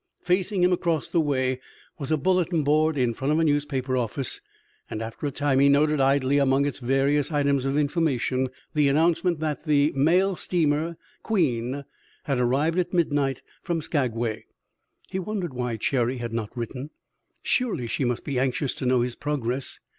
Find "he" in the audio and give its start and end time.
5.59-5.69, 15.11-15.19